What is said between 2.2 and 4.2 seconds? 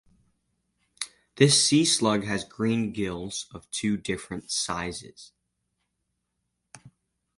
has green gills of two